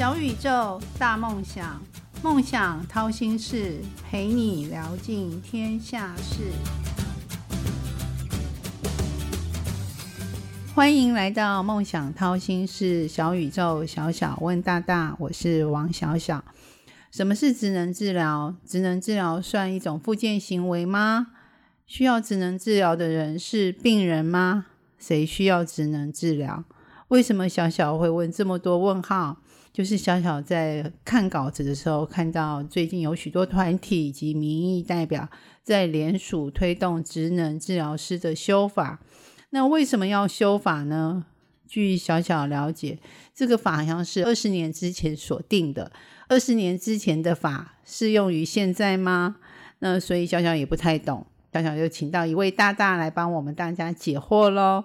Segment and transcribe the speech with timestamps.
[0.00, 1.78] 小宇宙，大梦想，
[2.22, 6.52] 梦想掏心事，陪你聊尽天下事。
[10.74, 16.42] 欢迎来到梦想掏心事，小宇宙，小小问大大，我是王小小。
[17.10, 18.54] 什么是职能治疗？
[18.64, 21.26] 职能治疗算一种复健行为吗？
[21.86, 24.64] 需要职能治疗的人是病人吗？
[24.98, 26.64] 谁需要职能治疗？
[27.08, 29.36] 为什么小小会问这么多问号？
[29.80, 35.26] 就是小小在看稿子的时候，看到最近有许多团体以及民意代表
[35.62, 39.00] 在联署推动职能治疗师的修法。
[39.48, 41.24] 那为什么要修法呢？
[41.66, 42.98] 据小小了解，
[43.34, 45.90] 这个法好像是二十年之前所定的。
[46.28, 49.36] 二十年之前的法适用于现在吗？
[49.78, 51.24] 那所以小小也不太懂。
[51.54, 54.84] 小小就请到一位大大来帮我们大家解惑喽。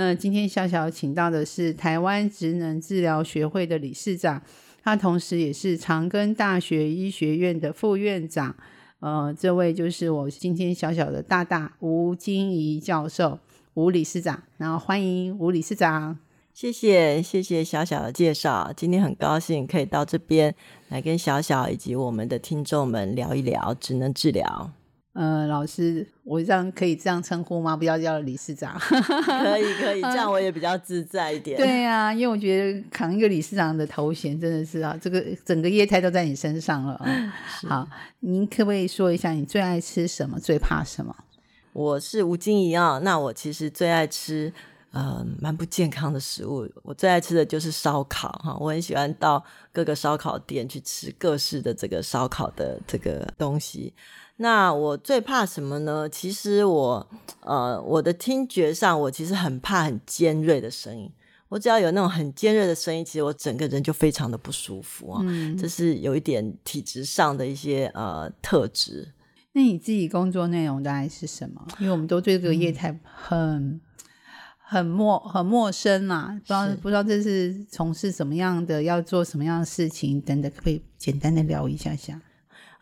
[0.00, 4.40] 那今天小小请到的是台湾职能治疗学会的理事长，
[4.80, 8.54] 他同时也是长庚大学医学院的副院长。
[9.00, 13.40] 呃，这位就是我今天小小的大大吴金怡教授，
[13.74, 14.40] 吴理事长。
[14.56, 16.16] 然后欢迎吴理事长。
[16.54, 20.54] 谢谢谢谢小小的介绍，今天很高兴可以到这边
[20.90, 24.70] 来跟小小以及我们的听众们聊一聊职能治疗。
[25.18, 27.76] 呃，老师，我这样可以这样称呼吗？
[27.76, 28.78] 不要叫理事长。
[28.78, 31.56] 可以可以， 这样我也比较自在一点。
[31.58, 37.28] 对呀，因为我觉得扛一个理事长的头衔真的是啊，这个整个业态都在你身上了 嗯。
[37.66, 37.88] 好，
[38.20, 41.12] 您可不可以说一下你最爱吃什么，最怕什么？
[41.72, 44.52] 我是吴金怡啊，那我其实最爱吃。
[44.90, 48.56] 呃，蛮不健康的食物，我最爱吃的就是烧烤哈。
[48.58, 53.92] 我很喜欢到各个烧烤店去吃各式的这个烧烤的这个东西。
[54.36, 56.08] 那我最怕什么呢？
[56.08, 57.06] 其实我
[57.40, 61.10] 呃，我的听觉上，我其实很怕很尖锐的声音。
[61.48, 65.22] 我只要有那种很尖锐的声音，其实我整个人就非常的不舒服啊。
[65.58, 69.12] 这是有一点体质上的一些呃特质。
[69.52, 71.66] 那你自己工作内容大概是什么？
[71.78, 73.80] 因为我们都对这个业态很。
[74.70, 82.20] 很陌很陌生啦，不知道不知道这是从事什么样的，要做什么样的事情等等，可以简单的聊一下下。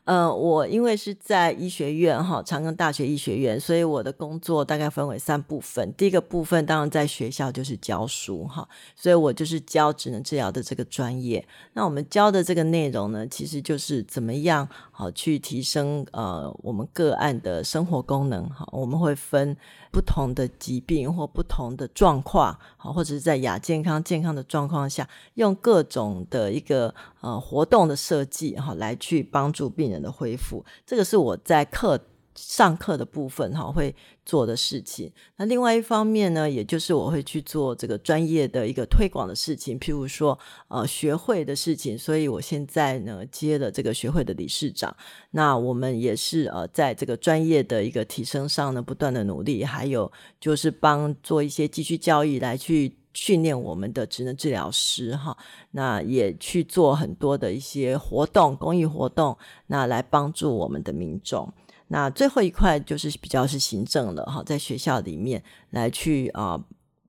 [0.06, 5.92] 呃，我因为是在医学院哈，长庚大学医学院，所以我的工作大概分为三部分。
[5.94, 11.44] 第一个部分当然在学校就是教书哈，所以我就是教职能治疗的这个专业。
[11.72, 18.64] 那我们教的这个内容呢，其实就是怎么样好去提升呃我们个案的生活功能哈。
[18.70, 19.56] 我们会分
[19.90, 29.95] 不同的疾病或不同的状况，好或者是在亚健康健康的状况下，用各种的一个呃活动的设计哈来去帮助病人。
[30.00, 32.00] 的恢复，这个是我在课
[32.34, 33.94] 上课的部分哈会
[34.26, 35.10] 做的事情。
[35.36, 41.98] 那另外一方面呢，也就是我会去做这个专业的一个推广的事情，譬如说呃学会的事情。
[41.98, 44.94] 所以我现在呢接了这个学会的理事长。
[45.30, 52.96] 那我们也是呃在这个专业的一个提升上呢不断的努力，还有就是帮做一些继续教育来去。
[53.16, 55.34] 训练我们的职能治疗师哈，
[55.70, 59.36] 那也去做很多的一些活动，公益活动，
[59.68, 61.50] 那来帮助我们的民众。
[61.88, 66.62] 那最后一块就是比较是行政了哈，在学校里面来去啊。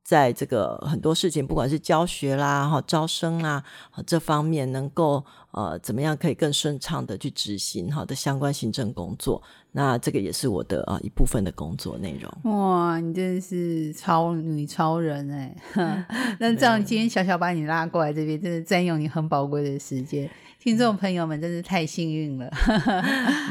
[0.07, 3.61] 在这个很多事情，不管是教学啦、哈招生啊
[4.05, 12.53] 这方面，能够呃怎么样可以更顺畅的去执行好的相关行政工作，那这个也是我的啊一部分的工作内容。
[12.57, 15.53] 哇，你真的是超女超人哎！
[16.39, 22.49] 那这样今天小小把你拉过来这边，真的占用你很宝贵的时间，听众朋友们真是太幸运了。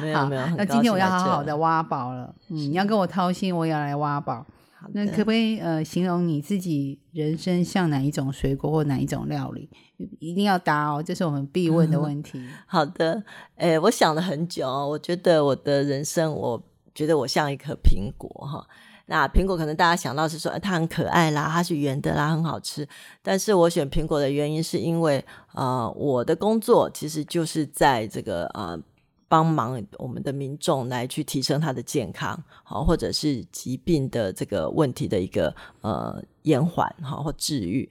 [0.00, 2.34] 没有没有，那今天我要好好的挖宝了。
[2.48, 4.46] 嗯，你要跟我掏心，我也要来挖宝。
[4.92, 9.68] 那可不可以呃形容你自己人生像哪一种水果或哪一种料理？
[10.18, 12.42] 一定要答哦，这是我们必问的问题。
[12.66, 13.22] 好的，
[13.56, 16.62] 诶，我想了很久，我觉得我的人生，我
[16.94, 18.66] 觉得我像一颗苹果哈。
[19.06, 22.86] 那苹果可能大家想到是说它很可爱啦，它是圆的啦，很好吃。
[23.22, 25.24] 但是我选苹果的原因是因为
[25.54, 28.78] 呃，我的工作其实就是在这个呃。
[29.28, 37.88] 帮忙我们的民众来去提升他的健康，好，或者是疾病的这个问题的一个呃延缓，哈，或治愈。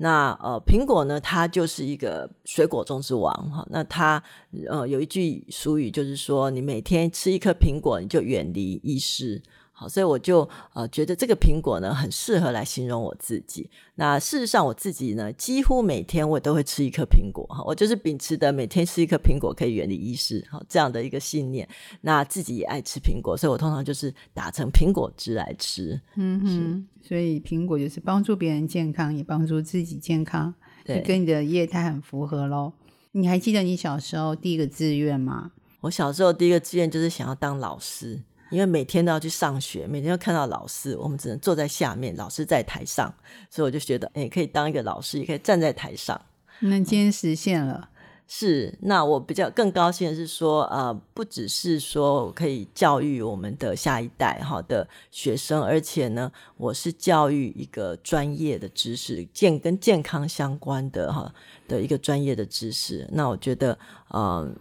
[0.00, 3.66] 那呃，苹果呢，它就是一个水果中之王，哈。
[3.68, 4.22] 那它
[4.68, 9.42] 呃有一句俗语就是说，你每天吃一颗苹果，你就远离医师。
[9.80, 13.70] 好，所以我就呃觉得这个苹果呢很适合来形容我自己。
[13.94, 21.68] 那事实上我自己呢，几乎每天我都会吃一颗苹果哈，我就是秉持的每天吃一颗苹果可以远离医师哈这样的一个信念。
[22.00, 26.00] 那自己也爱吃苹果，所以我通常就是打成苹果汁来吃。
[26.16, 30.52] 嗯哼，所以苹果就是帮助别人健康，也帮助自己健康，
[30.84, 32.72] 对，跟你的业态很符合喽。
[33.12, 35.52] 你还记得你小时候第一个志愿吗？
[35.82, 38.20] 我小时候第一个志愿就是想要当老师。
[38.50, 43.12] 因为每天都要去上学，每天要看到老师，我们只能坐在下面，老师在台上，
[43.50, 46.20] 所以我就觉得，哎，可以当一个老师，也可以站在台上。
[46.60, 47.90] 那今天实现了，
[48.26, 48.76] 是。
[48.80, 61.32] 那我比较更高兴的是说，呃，不只是说可以教育我们的下一代好的学生，而且呢，我是教育一个专业的知识，健跟健康相关的哈
[61.68, 63.06] 的一个专业的知识。
[63.12, 63.78] 那我觉得，
[64.14, 64.56] 嗯。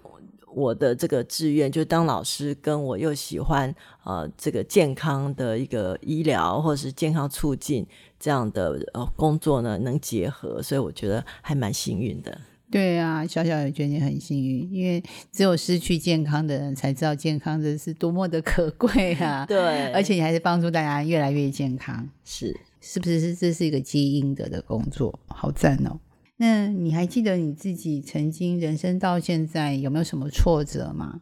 [0.57, 3.73] 我的这个志愿就当老师，跟我又喜欢
[4.03, 7.85] 呃这个健康的一个医疗或者是健康促进
[8.19, 12.35] 这样的呃工作呢，能结合，所以我觉得还蛮幸运的。
[12.71, 15.01] 对啊，小小也觉得你很幸运，因为
[15.31, 19.45] 只有失去健康的人才知道健康的是多么的可贵啊！
[19.47, 23.19] 对，而且你还是帮助大家越来越健康，是是不是？
[23.21, 25.97] 是这是一个基因的的工作，好赞哦！
[26.37, 31.21] 那你还记得你自己曾经人生到现在有没有什么挫折吗？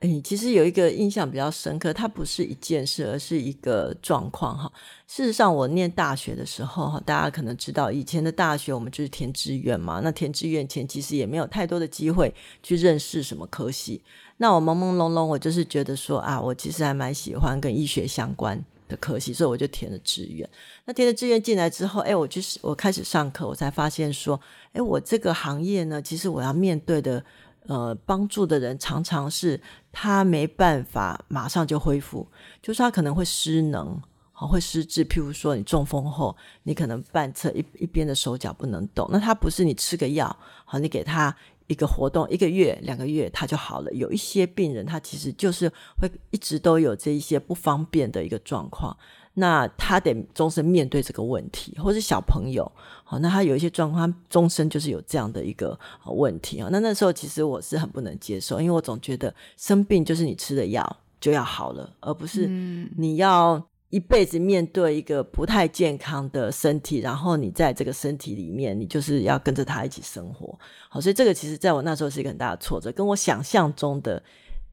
[0.00, 4.72] 哎，其实有一个印象比较深刻，它不是一件事，而是一个状况哈。
[5.06, 10.00] 事实上，我念大学的时候哈，大家可能知道，以前的大学我们就是填志愿嘛。
[10.02, 14.00] 那填志愿前，其实也没有太多的机会去认识什么科系。
[14.38, 18.64] 那我朦朦胧胧，我就是觉得说啊，我其实还蛮喜欢跟医学相关。
[18.90, 20.46] 的可惜，所以我就填了志愿。
[20.84, 24.38] 那填了志愿进来之后，哎，我就是我开始上课，我才发现说，
[24.72, 27.24] 哎，我这个行业呢，其实我要面对的，
[27.66, 29.58] 呃，帮助的人常常是
[29.92, 32.26] 他没办法马上就恢复，
[32.60, 33.98] 就是他可能会失能，
[34.32, 35.04] 会失智。
[35.04, 41.34] 譬如说你中风后，你可能半侧一一边的手脚不能动，那他不是你吃个药，好，你给他。
[41.70, 43.92] 一个活动一个月两个月他就好了。
[43.92, 45.68] 有一些病人他其实就是
[46.00, 48.96] 会一直都有这一些不方便的一个状况，
[49.34, 52.70] 那他得终身面对这个问题，或是小朋友，
[53.04, 56.68] 好，那他有一些状况，终身就是有这样的一个问题啊。
[56.72, 62.48] 那那时候其实我是很不能接受，因为我总觉得生病就是你吃的药就要好了，而不是
[62.96, 63.64] 你要。
[63.90, 70.58] 一辈子面对一个不太健康的身体，然后你在这个身体里面，你就是要跟着他一起生活。
[70.88, 74.22] 好，所以这个其实在我那时候是一个很大的挫折，跟我想象中的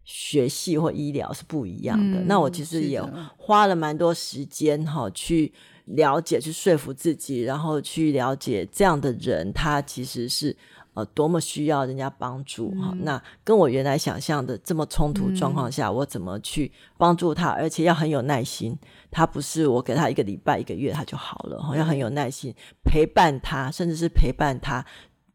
[0.06, 2.20] 学系或医疗是不一样的。
[2.22, 3.02] 那我其实也
[3.38, 5.52] 花了蛮多时间哈，去
[5.86, 10.56] 了解、去说服自己，然后去了解这样的人，他其实是。
[10.98, 12.92] 呃，多么需要人家帮助哈？
[13.02, 17.50] 那跟我原来想象的这么冲突状况下，我怎么去帮助他？
[17.50, 18.76] 而且要很有耐心，
[19.12, 22.52] 他不是我给他一个礼拜、一个月他就好了哈，要很有耐心
[22.84, 24.84] 陪伴他，甚至是陪伴他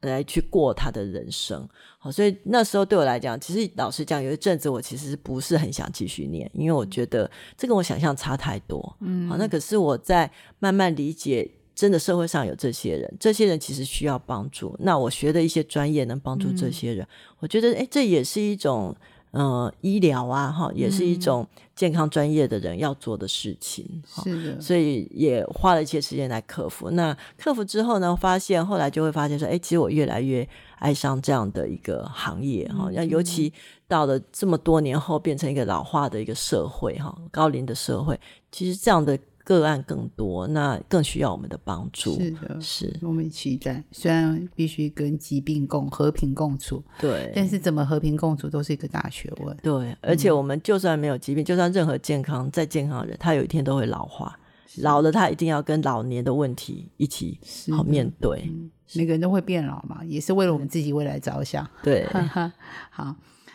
[0.00, 1.68] 来去过他的人生。
[2.00, 8.96] 好，所以那时候对我来讲，其实老实讲，有一阵子我其实不是很想继续念，因为我觉得这跟我想象差太多。
[8.98, 11.48] 嗯，好，那可是我在慢慢理解。
[11.74, 14.76] 真的社会上有这些人，这些人其实需要帮助。
[14.80, 17.06] 那我学的一些专业能帮助这些人，
[17.38, 18.94] 我觉得哎，这也是一种
[19.30, 24.02] 呃医疗啊，哈，也是一种健康专业的人要做的事情。
[24.06, 26.90] 是的，所以也花了一些时间来克服。
[26.90, 30.46] 那克服之后呢，发现后来就会发现说，哎，其实我越来越
[30.78, 32.90] 爱上这样的一个行业哈。
[32.92, 33.50] 那尤其
[33.88, 38.20] 到了这么多年后，变成一个老化的一个社会哈，高龄的社会，
[38.50, 39.18] 其实这样的。
[39.60, 42.14] 个案更多，那更需要我们的帮助。
[42.14, 43.82] 是的，是我们期待。
[43.90, 49.56] 虽然必须跟疾病共和平共处，对，但是怎么和平共处都是一个大学问。
[49.62, 54.38] 对，而且我们就算没有疾病，就算任何健康再健康的人，他有一天都会老化。
[54.78, 57.38] 老了，他一定要跟老年的问题一起
[57.76, 58.50] 好面对。
[58.94, 61.68] 每个人都会变老嘛，也是为了我们自己未来着想。
[61.82, 62.06] 对，
[62.90, 63.14] 好。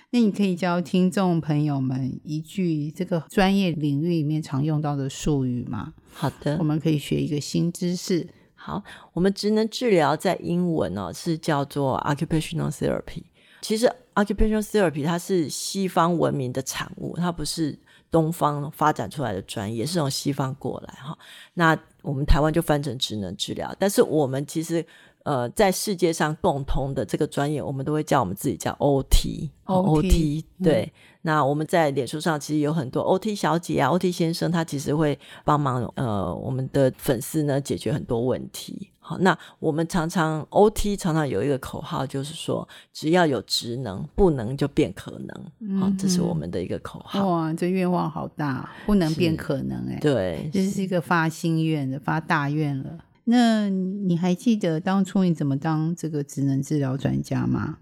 [0.10, 5.94] 那你可以教听众朋友们一句这个专业领域里面常用到的术语吗？
[6.14, 8.26] 好的，我们可以学一个新知识。
[8.56, 13.24] 好，我们职能治疗在英文呢是叫做 occupational therapy。
[13.62, 17.78] 其实 occupational therapy 它是西方文明的产物，它不是
[18.10, 21.18] 东方发展出来的专业，是从西方过来哈。
[21.56, 24.86] 那我们台湾就翻成职能治疗，但是我们其实。
[25.28, 30.90] 呃，在世界上共通的这个专业，我们都会叫我们自己叫 OT，OT 对。
[31.24, 38.90] 那我们在脸书上其实有很多 OT 小姐啊，OT 先生，他其实会帮忙呃我们的粉丝呢解决很多问题。
[39.00, 45.82] 好，那我们常常 OT 常常有一个口号，就是说只要有职能，不能就变可能。
[45.82, 47.28] 好，这是我们的一个口号。
[47.28, 50.00] 哇，这愿望好大，不能变可能哎。
[50.00, 52.98] 对，这是一个发心愿的，发大愿了。
[53.30, 57.80] 那你还记得当初你怎么当这个职能治疗专家吗？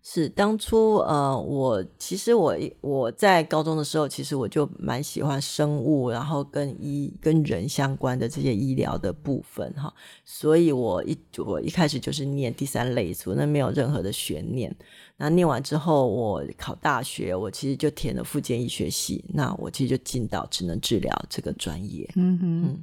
[0.00, 9.92] 是当初呃，我其实我我在高中的时候，其实我就蛮喜欢生物，然后跟医跟人相关的这些医疗的部分哈，
[10.24, 14.74] 所以我一我一开始就是念第三类组，那没有任何的悬念。
[15.18, 22.08] 那念完之后，我考大学，我其实就填了附件医学系，那我其实就进到职能治疗这个专业。
[22.14, 22.82] 嗯哼。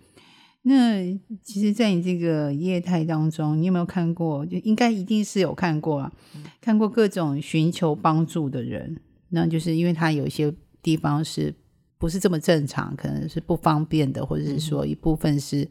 [0.67, 1.03] 那
[1.43, 4.43] 其实，在你这个业态当中，你有没有看过？
[4.43, 6.11] 就应该一定是有看过啊，
[6.59, 8.97] 看过各种寻求帮助的人。
[9.29, 11.53] 那就是因为他有一些地方是
[11.99, 15.69] 不是这么正常，可能是不方便的，或者是说一部分是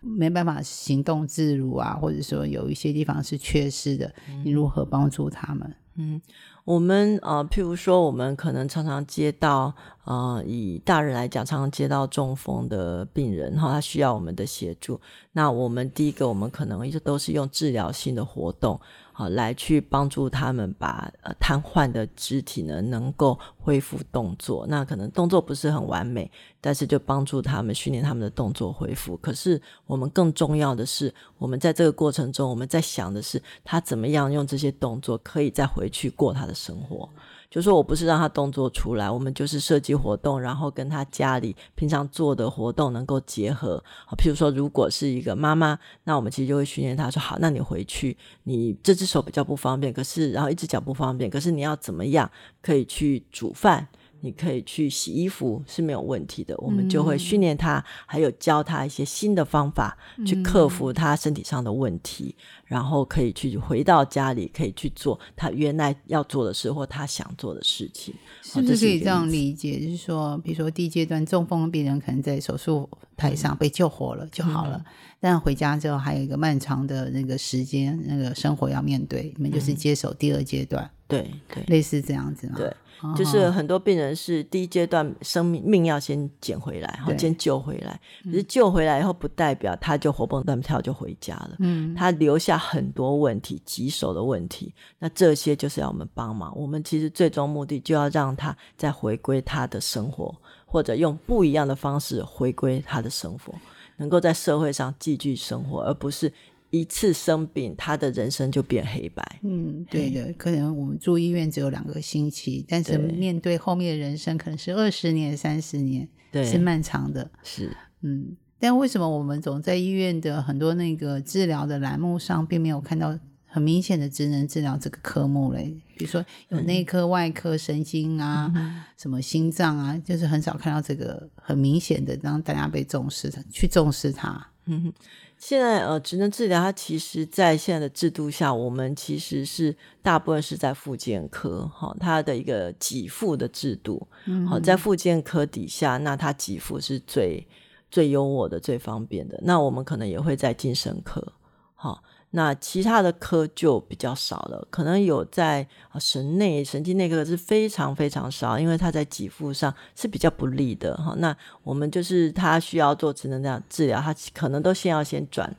[0.00, 4.12] 没办法行动自如啊，或者说有一些地方是缺失的。
[4.44, 5.74] 你如何帮助他们？
[5.96, 6.20] 嗯。
[6.66, 15.00] 我们呃，譬如说，我们可能常常接到呃，以大人来讲，常常接到中风的病人哈，他需要我们的协助。
[15.32, 18.78] 那我们第一个，我们可能一直都是用治疗性的活动。
[19.20, 24.66] 好，来去帮助他们把呃瘫痪的肢体呢能够恢复动作。
[24.66, 29.18] 那可能动作不是很完美，但是就帮助他们训练他们的动作恢复。
[29.18, 37.06] 可是我们更重要的是，我们在这个过程中，我们在想的是他怎么样用这些动作可以再回去过他的生活。
[37.50, 43.82] 就说我不是让他动作出来，我们就是设计活动，然后跟他家里平常做的活动能够结合。
[44.06, 52.30] 好，譬如说，如果是一个妈妈，那我们其实就会训练他说：好，那你回去，你这只手比较不方便，可是然后一只脚不方便，可是你要怎么样
[52.62, 53.88] 可以去煮饭？
[54.20, 59.96] 你可以去洗衣服是没有问题的，我们就会训练他，还有教他一些新的方法
[60.26, 62.34] 去克服他身体上的问题，
[62.64, 68.14] 然后可以去回到家里，可以去做他原来要做的事或他想做的事情。
[68.42, 69.80] 是不是可以这样理解？
[69.80, 74.84] 就是说，比如说第一阶段中风病人可能在手术台上被救活了就好了，
[75.20, 82.74] 但回家之后还有一个漫长的那个时间，那个生活要面对，你们就是接手第二阶段，对对，类似这样子嘛，对。
[83.16, 88.00] 就是很多病人是第一阶段生命命要先捡回来，后先救回来。
[88.24, 91.56] 可是救回来以后，不代表他就活蹦乱跳就回家了。
[91.60, 94.74] 嗯，他留下很多问题，棘手的问题。
[94.98, 96.52] 那这些就是要我们帮忙。
[96.56, 100.34] 我们其实最终目的就要让他再回归他的生活，
[100.66, 103.54] 或者用不一样的方式回归他的生活，
[103.96, 106.32] 能够在社会上继续生活，而不是。
[106.70, 109.40] 一次生病，他的人生就变黑白。
[109.42, 117.28] 嗯，对的，可能我们住医院只有两个星期，但是面对后面的人生，可能是二十年、三十年，对，是漫长的。
[117.42, 125.76] 是，嗯，但为什么我们总在医院的很多那个治疗的栏目上，并没有看到很明显的职能治疗这个科目嘞？
[125.98, 134.46] 比如说有内科、外科、神经啊，什么心脏啊，就是很少看到这个很明显的让大家被重视，去重视它。
[134.66, 134.92] 嗯。
[135.40, 144.06] 现在呃，职能治疗它其实，在现在的制度下，我们其实是大部分是在复健科哈，它的一个给付的制度，
[144.46, 147.48] 好，在复健科底下，那它给付是最
[147.90, 149.40] 最优渥的、最方便的。
[149.42, 151.32] 那我们可能也会在精神科，
[151.74, 152.04] 好。
[152.32, 155.66] 那其他的科就比较少了，可能有在
[155.98, 161.12] 神内神经内科是非常非常少，因为它在给付上是比较不利的哈。
[161.18, 165.52] 那我们就是他需要做职能这样治疗，他可能都先要先转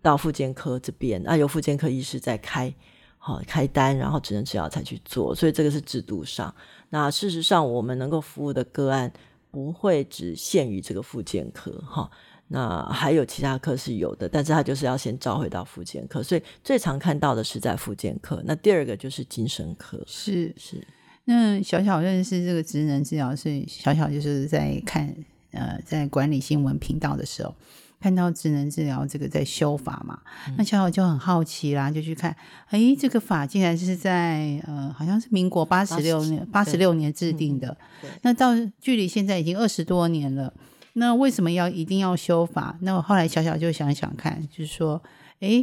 [0.00, 2.74] 到复健科这边，那由复健科医师再开
[3.18, 6.54] 好开单，然后职能治疗才去做，所以这个是制度上。
[6.88, 9.12] 那事实上，我们能够服务的个案
[9.50, 12.10] 不会只限于这个复健科哈。
[12.48, 18.40] 那还有其他科是有的，但是他就是要先召回到复健科，所以最常看到的是在复健科。
[18.44, 20.86] 那第二个就是精神科，是是。
[21.24, 25.12] 那小小认识这个职能治疗，是小小就是在看
[25.50, 27.52] 呃在管理新闻频道的时候，
[28.00, 30.20] 看到职能治疗这个在修法嘛，
[30.56, 32.36] 那小小就很好奇啦，就去看，
[32.68, 37.76] 哎，这个法竟然是在呃好像是民国八十六年八十六年制定的，
[38.22, 40.54] 那到距离现在已经二十多年了。
[40.98, 42.78] 那为什么要一定要修法？
[42.80, 45.02] 那我后来小小就想想看，就是说，
[45.40, 45.62] 哎，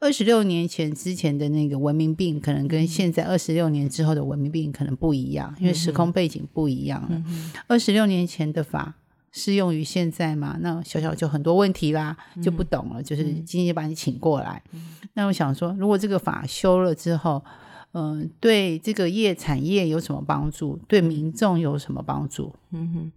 [0.00, 7.22] 二十六年前之前的那个文明病，可能跟现在二十六年之后的文明病可能不一样，因为时空背景不一样了。
[7.66, 8.94] 二十六年前的法
[9.30, 10.56] 适用于现在吗？
[10.60, 13.02] 那小小就很多问题啦，就不懂了。
[13.02, 14.62] 就是今天把你请过来，
[15.12, 17.44] 那我想说，如果这个法修了之后，
[17.92, 20.80] 嗯，对这个业产业有什么帮助？
[20.88, 22.54] 对民众有什么帮助？
[22.70, 23.12] 嗯哼，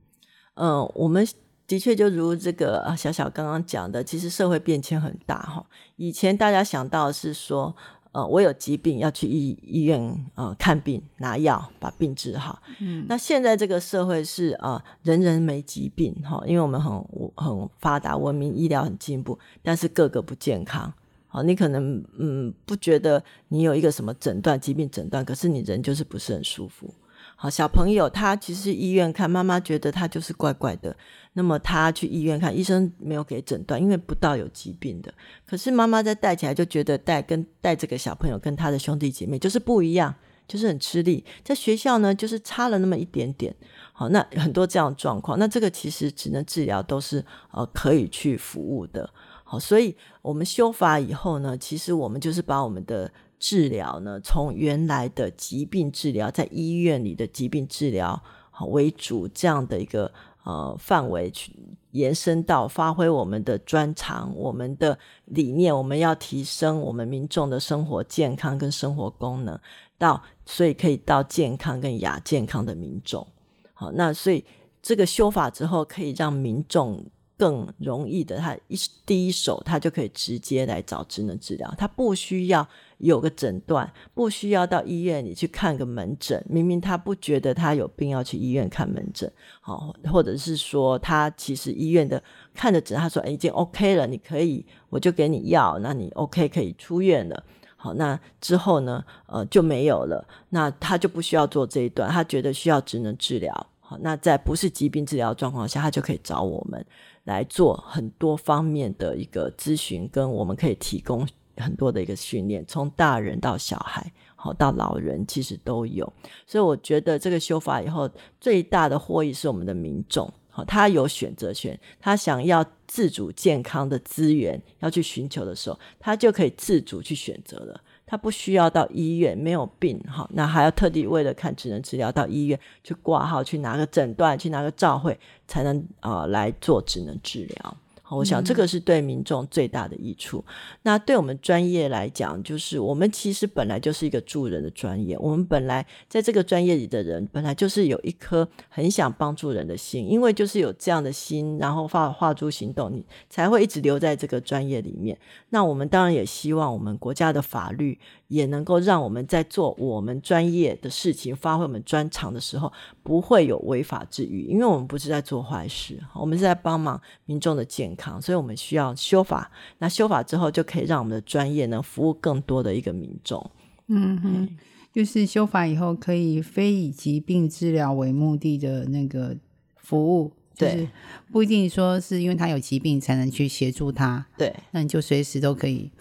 [0.56, 1.26] 呃，我们。
[1.68, 5.66] 的确，就如这个啊小小刚刚讲的，其实社会变迁很大哈。
[5.96, 7.76] 以前大家想到是说，
[8.12, 12.62] 呃，我有疾病要去医医院呃看病拿药把病治好。
[12.80, 16.94] 嗯，那现在这个社会是啊，人人没疾病哈，因为我们很
[17.36, 20.94] 很发达，文明医疗很进步，但是个个不健康。
[21.28, 26.94] 好，你可能嗯不觉得你有一个什么诊断疾病诊断，可是你人就是不是很舒服。
[27.38, 30.96] 好，小朋友他其实医院看妈妈觉得他就是怪怪的，
[31.34, 35.14] 那么他去医院看医生没有给诊断，因为不到有疾病的。
[35.46, 40.16] 可是妈妈在带起来就觉得带跟带这个小朋友跟他的兄弟姐妹就是不一样，
[40.48, 41.26] 就是很吃力。
[41.44, 43.54] 在学校呢，就是差了那么一点点。
[43.92, 49.10] 好，那很多这样的状况，那这个其实只能治疗都是呃可以去服务的。
[49.44, 53.12] 好，所以我们修法以后呢，其实我们就是把我们的。
[53.40, 58.22] 治疗呢，从原来的疾病治疗，在医院里的疾病治疗
[58.68, 60.12] 为主，这样的一个
[60.44, 61.54] 呃范围去
[61.92, 69.60] 延伸到发挥我们的专长，我们的理念，我们要提升我们民众的生活健康跟生活功能，
[69.98, 73.26] 到所以可以到健康跟亚健康的民众。
[73.74, 74.44] 好，那所以
[74.82, 77.06] 这个修法之后，可以让民众。
[77.38, 82.66] 更容易的，他一第一手他就可以直接来找职能治疗，他不需要
[83.00, 86.42] 有个诊断，不需要到医院里去看个门诊。
[86.50, 92.22] 明明他不觉得他有病要去医院看门诊，好，或者是说他其实医院的
[92.54, 97.44] 看的诊，他说已经 OK 了，你可以我就给你药，那你 OK 可以出院了。
[97.76, 103.68] 好，那之后呢，呃就没有了，那他就不需要做这一段，他觉得需要职能治疗。
[103.80, 106.84] 好，那在不是疾病治疗状况下，他就可以找我们。
[107.26, 111.28] 来做很多方面的一个咨询，跟我们可以提供
[111.58, 116.12] 很多的一个训练，从大人到小孩，好到老人，其实都有。
[116.48, 127.82] 所以我觉得这个修法以后最大的获益是我们的民众，好，他有选择权，他想要自主健康的资源要去寻求的时候，他就可以自主去选择了。
[128.08, 137.78] 他不需要到医院，没有病哈，那还要特地为了看智能治疗到医院去挂号，去拿个诊断，去拿个照会，才能啊来做智能治疗。
[138.16, 140.44] 我想这个是对民众最大的益处。
[140.84, 145.18] 那对我们专业来讲，就是我们其实本来就是一个助人的专业。
[145.20, 155.18] 我们本来在这个专业里的人，本来就是有一颗很想帮助人的心，因为就是有这样的心，然后化化诸行动，你才会一直留在这个专业里面。
[155.50, 158.00] 那我们当然也希望我们国家的法律。
[158.28, 162.72] 也能够让我们在做我们专业的事情、发挥我们专长的时候，
[163.04, 169.52] 不会有违法之余，因为我们不是在做坏事，我们是在帮忙民众的健康，所以我们需要修法。
[169.78, 173.52] 那修法之后，就可以让我们的专业能服务更多的一个民众。
[173.88, 174.50] 嗯哼，
[174.92, 179.38] 就是修法以后，可以非以疾病治疗为目的的那个
[179.76, 180.90] 服务，对，
[181.32, 185.92] 不一定说是因为他有疾病才能去协助他，对，那你就随时都可以。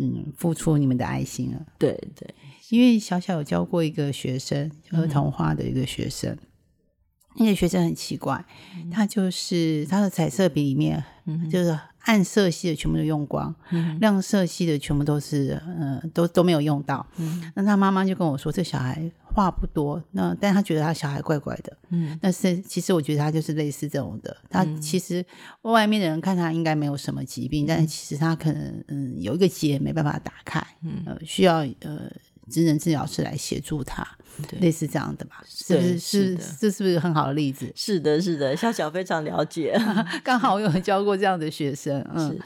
[0.00, 1.66] 嗯，付出你们的爱心了。
[1.78, 2.34] 对对，
[2.70, 6.36] 因为小小有教过一个学生，儿童画的一个学生，
[7.36, 8.44] 那个学生很奇怪，
[8.90, 11.04] 他就是他的彩色笔里面，
[11.50, 13.54] 就是暗色系的全部都用光，
[14.00, 17.06] 亮色系的全部都是，呃，都都没有用到。
[17.54, 19.10] 那他妈妈就跟我说，这小孩。
[19.34, 24.36] 话不多，那但他觉得他小孩怪怪的，嗯，但是其实我觉得他就是类似这种的。
[24.48, 25.26] 他其实
[25.62, 30.64] 外面的人看他应该没有什么疾病，但是其实他可能嗯有一个结没办法打开，
[31.24, 32.08] 需要呃
[32.50, 34.06] 职能治疗师来协助他，
[34.60, 35.42] 类似这样的吧？
[35.48, 35.98] 是不是？
[35.98, 37.72] 是这是不是很好的例子？
[37.74, 39.78] 是的，是的，笑笑非常了解，
[40.22, 42.38] 刚好我有教过这样的学生，嗯。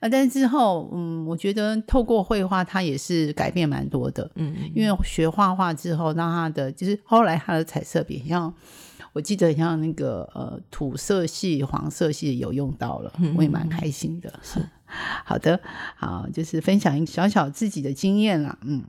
[0.00, 8.52] 啊，但是之后，嗯，我觉得透过绘画，他也是改变蛮多的，嗯，因为学画画之后，让他的就是后来他的彩色笔，像
[9.14, 14.30] 我记得像那个呃土色系、黄色系有用到了，我也蛮开心的。
[14.42, 14.60] 是
[15.24, 15.58] 好的，
[15.96, 18.82] 好，就是分享一小小自己的经验啦，嗯。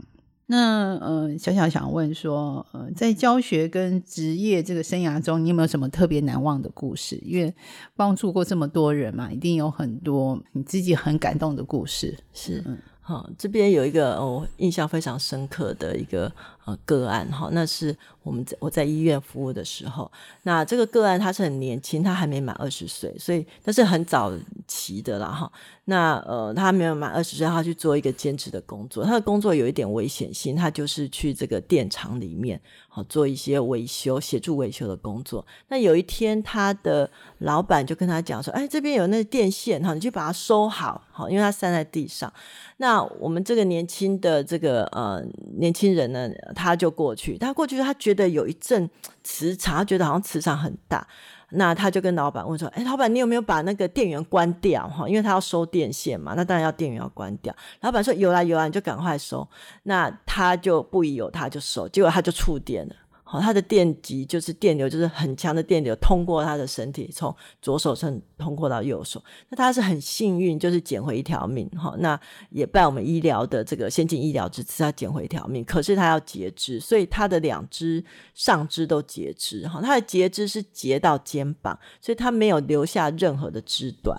[0.48, 7.20] 那呃，小小想问说，呃，在教学跟职业这个生涯中，你有没有什么特别难忘的故事？
[7.26, 7.54] 因为
[7.96, 12.16] 帮助过这么多人嘛，一定有很多你自己很感动的故事。
[12.32, 12.64] 是，
[13.02, 16.32] 好，这边有一个我印象非常深刻的一个
[16.66, 20.12] 呃个案，哈，那是我们在我在医院服务的时候，
[20.44, 24.32] 那这个个案他是很年轻，他还没满二十岁，所以他是很早
[24.68, 25.52] 期的了，哈。
[25.88, 29.06] 那呃，他没有满二十岁，他去做一个兼职的工作。
[29.06, 35.46] 他的工作有一点危险性，他就是去这个电厂里面，好做一些维修、协助维修的工作。
[35.68, 42.34] 那有一天，他的老板就跟他讲说：“哎，这边有那电线，哈，你去把它收好，好，因为它散在地上。”
[42.78, 45.24] 那我们这个年轻的这个呃
[45.58, 48.90] 年轻人呢，他就过去，他过去他觉得有一阵
[49.24, 51.06] 磁场，他觉得好像磁场很大。
[51.52, 54.90] 那他就跟老板问说：“哎，老板，你有没有把那个电源关掉？
[54.90, 59.48] 哈，因为他要收电线嘛，那当然要电源要关掉。”老板说：“有啦有啦，你就赶快收。”
[59.84, 62.96] 那他就不疑有他，就收，结果他就触电了。
[63.36, 69.22] 好，它的电极就是电流，就是很强的电流通过他的身体，从左手上通过到右手。
[69.50, 71.70] 那他是很幸运，就是捡回一条命。
[71.72, 72.20] 哈，那
[72.50, 75.66] 也拜我们医疗的这个先进医疗之赐，他捡回一条命。
[75.66, 79.68] 可是他要截肢，所以他的两只上肢都截肢。
[79.68, 84.18] 哈，他的截肢是截到肩膀，所以他没有留下任何的肢段。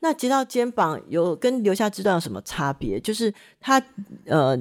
[0.00, 2.98] 那截到肩膀有跟留下肢段有什么差别？
[2.98, 3.80] 就是他
[4.26, 4.58] 呃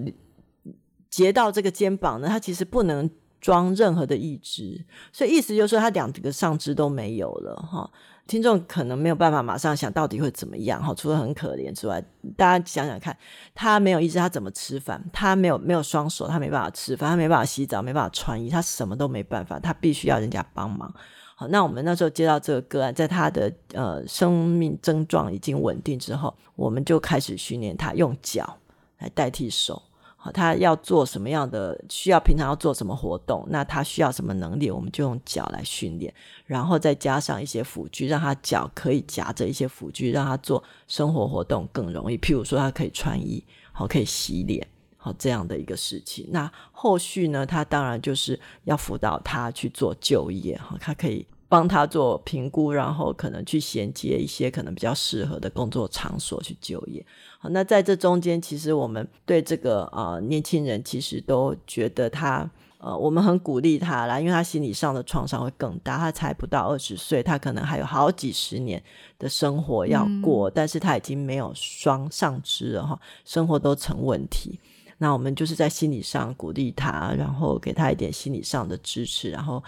[1.10, 3.10] 截到这个肩膀呢，他其实不能。
[3.46, 7.88] 装任何的义肢，所以意思就是说他两个上肢都没有了哈。
[8.26, 12.04] 听众可能没有办法马上想到底会怎么样哈，除了很可怜之外，
[12.36, 13.16] 大家想想看，
[13.54, 15.00] 他没有意志，他怎么吃饭？
[15.14, 20.92] 他没有没有双手，他没办法吃饭，他没办法洗澡，没办法穿衣，他什么都没办法，他必须要人家帮忙。
[21.36, 28.58] 好，那我们那时候接到这个个案，在他的呃生命症状已经稳定之后，我们就开始训练他用脚
[28.98, 29.84] 来代替手。
[30.34, 31.80] 他要做什么样的？
[31.90, 33.46] 需要平常要做什么活动？
[33.50, 34.72] 那他需要什么能力？
[34.72, 36.14] 我们就用脚来训练，
[36.46, 42.18] 然后再加上一些辅具，让他脚可以夹着一些辅具，让他做生活活动更容易。
[42.18, 46.28] 譬如说，他可以穿衣，好，可以洗脸，好这样的一个事情。
[46.32, 47.46] 那后续呢？
[47.46, 51.26] 他当然就是要辅导他去做就业，哈，他可以。
[51.56, 57.06] 帮他做评估，然后可能去衔接一些可能比较适合的工作场所去就业。
[57.40, 65.98] 好，那在这中间，其实我们对这个呃年轻人，其实都觉得他呃，我们很鼓励他啦，因为他心理上的创伤会更大。
[65.98, 68.84] 他才不到二十岁，他可能还有好几十年
[69.18, 74.60] 的生活要过，但是他已经没有双上肢了哈，生活都成问题。
[74.98, 79.64] 那我们就是在心理上鼓励他，然后给他一点心理上的支持，然后。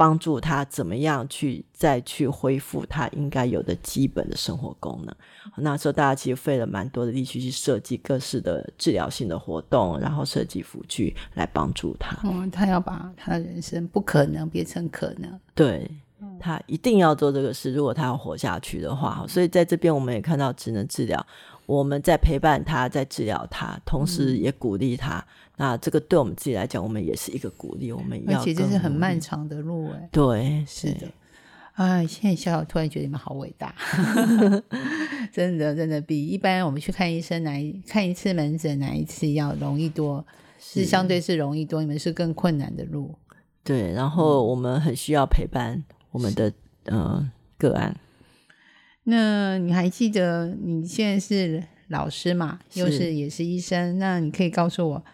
[0.00, 5.14] 帮助他怎么样去再去恢复他应该有的基本的生活功能。
[5.56, 12.16] 那时候大家其实费了蛮多的力气去设计各式的治疗性的活动，然后设计辅具来帮助他。
[12.24, 15.38] 嗯，他要把他的人生不可能变成可能。
[15.54, 15.90] 对
[16.38, 19.22] 他一定要做这个事，如果他要活下去的话。
[19.28, 21.26] 所以在这边我们也看到职能治疗，
[21.70, 25.24] 我们在陪伴他，在治疗他，同时也鼓励他。
[25.56, 27.92] 那这个对我们自己来讲，我们也是一个鼓励。
[27.92, 31.06] 我们要，而且这是很漫长的路，哎，对，是的。
[31.74, 33.72] 哎，现在小小突然觉得你们好伟大，
[35.32, 37.52] 真的，真的比一般我们去看医生哪
[37.86, 40.26] 看一次门诊哪一次要容易多，
[40.58, 41.80] 是相对是容易多。
[41.80, 43.14] 你们是更困难的路，
[43.62, 43.92] 对。
[43.92, 45.80] 然后我们很需要陪伴
[46.10, 46.52] 我们的
[46.86, 47.94] 呃个案。
[49.10, 52.60] 那你还记得你现在是老师嘛？
[52.74, 53.98] 又是也是医生？
[53.98, 55.04] 那你可以告诉我。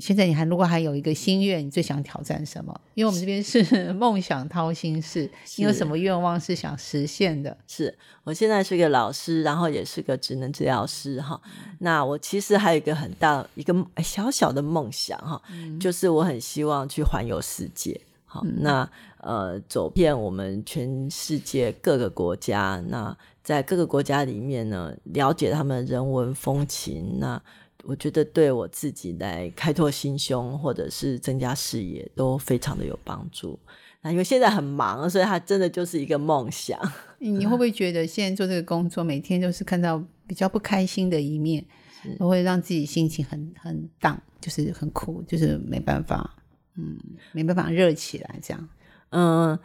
[0.00, 2.80] 现在你还如果还有一个心愿，你最想挑战什么？
[2.94, 7.56] 因为我们这边是梦想掏心事，你有什么愿望是想实现的？
[7.68, 11.40] 是我现在是个老师，然后也是个职能治疗师哈。
[11.78, 15.40] 那我其实还有一个很大一个小小的梦想哈，
[15.78, 18.00] 就是我很希望去环游世界。
[18.24, 18.88] 好，那
[19.22, 27.42] 呃，走遍我们全世界各个国家，那在各个国家里面呢，了解他们人文风情那。
[27.84, 33.58] 我觉得对我自己来开拓心胸，或者是增加视野，都非常的有帮助。
[34.02, 36.78] 那因为现在很忙，所以它真的就是一个梦想。
[37.18, 41.64] 你会不会觉得现在做这个工作，每天都是看到比较不开心的一面，
[42.18, 46.36] 都会让自己心情很很荡，就是很苦，就是没办法，
[46.76, 46.98] 嗯，
[47.32, 48.68] 没办法热起来这样。
[49.10, 49.58] 嗯，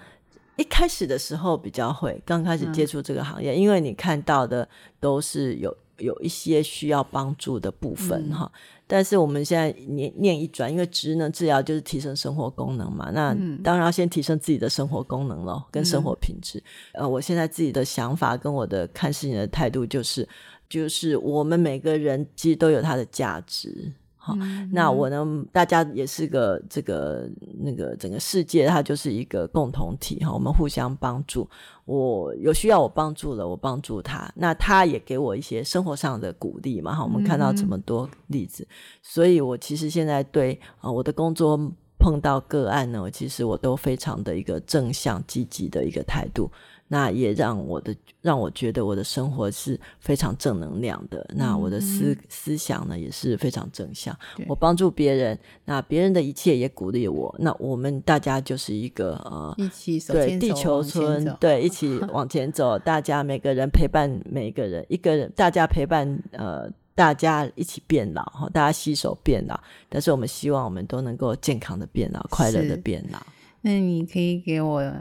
[0.58, 4.68] 一开始的时候比较会，刚开始接触这个行业，因为你看到的
[5.00, 5.76] 都是有。
[6.00, 8.52] 有一些需要帮助的部分哈，
[8.86, 16.62] 但是我们现在念念一转，因为职能治疗就是提升生活功能嘛，那当然要先提升自己的生活功能咯，跟生活品质。
[16.92, 20.28] 呃，我现在自己的想法跟我的看事情的态度就是，
[20.68, 23.94] 就是我们每个人其实都有他的价值。
[24.26, 24.34] 好，
[24.72, 25.46] 那我呢？
[25.52, 30.34] 大家也是个这个那个整个世界，它就是一个共同体哈。
[30.34, 31.48] 我们互相帮助，
[31.86, 37.04] 我有需要我帮助了，我帮助他，那他也给我一些生活上的鼓励嘛哈。
[37.04, 38.68] 我们看到这么多例子，
[39.04, 41.56] 所以我其实现在对啊我的工作
[42.00, 46.50] 碰到个案呢，其实我都非常的一个正向积极的一个态度。
[46.88, 51.28] 那也让我的让我觉得我的生活是非常正能量的。
[51.36, 54.16] 那我的思思想呢也是非常正向。
[54.48, 57.36] 我帮助别人，那别人的一切也鼓励我。
[57.40, 62.78] 那我们大家就是一个呃，一起对地球村，对一起往前走。
[62.78, 69.60] 大家每个人陪伴每个人，一个人大家陪伴呃，大家一起变老哈，大家携手变老。
[69.90, 73.20] 但是我们希望我们都能够健康的变老，快乐的变老。
[73.62, 74.94] 那你可以给我。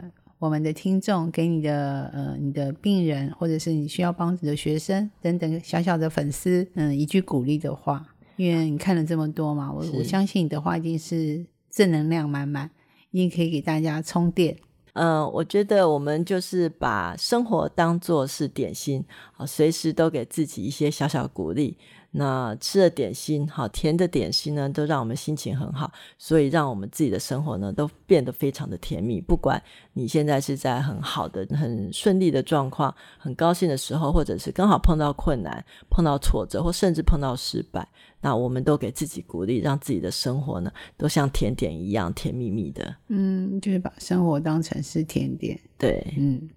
[0.45, 8.05] 我们的听众，给你的呃你的病人，或者是你需要帮助的学生等等小小的粉丝，嗯，一句鼓励的话。
[8.35, 12.69] 因为你看了这么多嘛，我我相信你的话一定是正能量满满，
[13.09, 14.55] 一定可以给大家充电。
[14.93, 19.03] 嗯，我觉得我们就是把生活当做是点心
[19.37, 21.77] 啊，随时都给自己一些小小鼓励。
[22.17, 29.19] 那吃了点心，好甜的点心呢，都让我们心情很好，所以让我们自己的生活呢都变得非常的甜蜜。
[29.19, 29.61] 不管
[29.93, 37.85] 你现在是在很好的、很顺利的状况、很高兴的时候，或者是刚好碰到困难、碰到挫折，或甚至碰到失败，
[38.21, 42.95] 那我们都给自己鼓励，让自己的生活呢都像甜点一样甜蜜蜜的。
[43.09, 45.59] 嗯，就是把生活当成是甜点。
[45.77, 46.49] 对，嗯。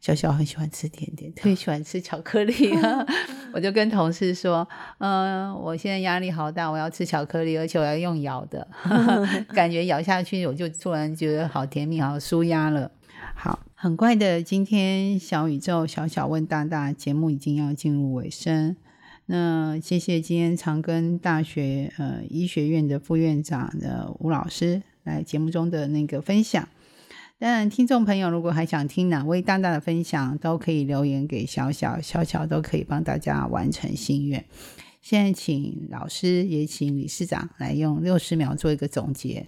[0.00, 2.52] 小小很喜欢吃甜点，特别喜欢吃巧克力。
[3.54, 8.66] 我就跟同事说：“嗯，我现在压力好大，我要吃巧克力，而且我要用咬的，
[9.54, 12.90] 感觉咬下去我就突然觉得好甜蜜，好舒压了。”
[13.36, 18.74] 好，很快的，今天小宇宙小小问大大节目已经要进入尾声。
[19.26, 26.68] 那谢谢今天长庚大学呃医学院的副院长的吴老师来节目中的那个分享。
[27.36, 34.42] 当然，听众朋友如果还想听哪位大大的分享，都可以留言给小小，小小都可以帮大家完成心愿。
[35.02, 39.46] 现在请老师也请理事长来用六十秒做一个总结。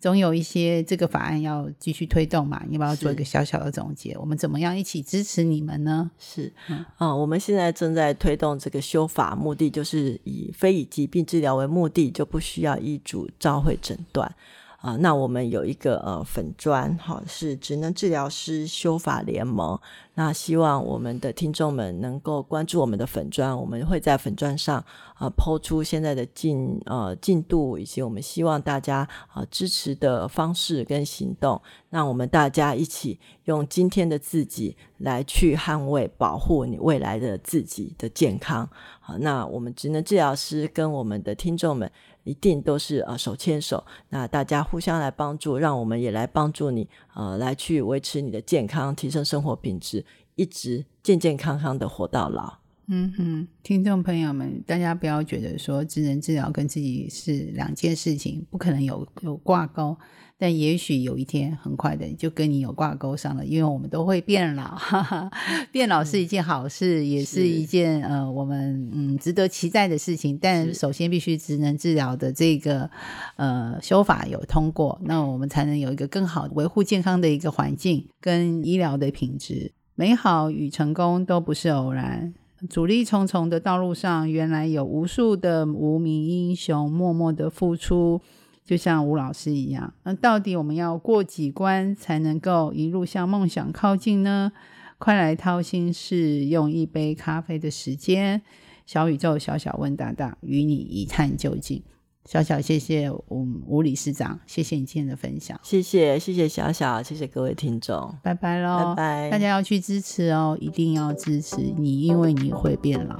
[0.00, 4.16] 总有一些这个法案要继续推动嘛，要不要做一个小小的总结？
[4.16, 6.10] 我们怎么样一起支持你们呢？
[6.18, 6.52] 是，
[6.96, 14.32] 啊，我们现在正在推动这个修法，目的就是以非以疾病治疗为目的，就不需要医嘱召会诊断。
[14.78, 19.76] 啊，那我们有一个呃粉砖，哈，是职能治疗师修法联盟。
[20.14, 31.60] 那希望我们的听众们能够关注我们的粉砖，我们会在粉砖上啊抛出现在的进呃进度，以及我们希望大家啊支持的方式跟行动。
[31.90, 38.68] 让我们大家一起用今天的自己来去捍卫、保护你未来的自己的健康。
[39.00, 41.90] 好，那我们职能治疗师跟我们的听众们。
[42.28, 52.57] 一定都是呃手牵手，那大家互相来帮助，让我们也来帮助你，呃，来去维持你的健康，提升生活品质，一直健健康康的活到老。
[52.90, 59.96] 嗯哼，听众朋友们，大家不要觉得说智能治疗跟自己是两件事情，不可能有有挂钩。
[60.40, 65.30] 但也许有一天，很快的就跟你有挂钩上了，因为我们都会变老，哈哈，
[65.70, 70.38] 变老是一件好事，也是一件呃我们嗯值得期待的事情。
[70.40, 72.88] 但首先必须职能治疗的这个
[73.36, 79.72] 呃修法有通过，那我们才能有一个更好维护健康的一个环境跟医疗的品质。
[79.96, 82.32] 美好与成功都不是偶然，
[82.68, 88.20] 阻力重重的道路上，原来有无数的无名英雄默默的付出。
[88.64, 94.52] 就像吴老师一样，那到底我们要过几关才能够一路向梦想靠近呢？
[94.98, 98.42] 快来掏心事，用一杯咖啡的时间，
[98.84, 101.82] 小宇宙小小问大大，与你一探究竟。
[102.28, 113.18] 小小谢谢吴吴理事长，谢谢你今天的分享，谢谢谢谢小小，谢谢各位听众，拜拜喽，拜拜，大家要去支持哦，一定要支持你，因为你会变老。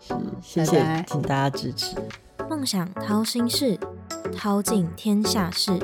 [0.00, 1.94] 是，谢谢，请大家支持。
[2.50, 3.78] 梦想掏心事，
[4.34, 5.78] 掏尽天下事。